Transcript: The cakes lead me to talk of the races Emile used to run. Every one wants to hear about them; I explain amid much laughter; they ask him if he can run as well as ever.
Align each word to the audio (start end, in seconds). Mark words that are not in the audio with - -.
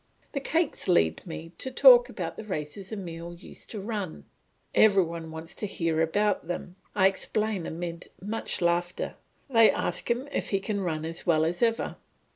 The 0.31 0.39
cakes 0.39 0.87
lead 0.87 1.27
me 1.27 1.51
to 1.59 1.69
talk 1.69 2.09
of 2.09 2.15
the 2.15 2.43
races 2.47 2.91
Emile 2.91 3.35
used 3.35 3.69
to 3.69 3.79
run. 3.79 4.25
Every 4.73 5.03
one 5.03 5.29
wants 5.29 5.53
to 5.53 5.67
hear 5.67 6.01
about 6.01 6.47
them; 6.47 6.75
I 6.95 7.05
explain 7.05 7.67
amid 7.67 8.07
much 8.19 8.61
laughter; 8.63 9.13
they 9.47 9.69
ask 9.69 10.09
him 10.09 10.27
if 10.31 10.49
he 10.49 10.59
can 10.59 10.81
run 10.81 11.05
as 11.05 11.27
well 11.27 11.45
as 11.45 11.61
ever. 11.61 11.97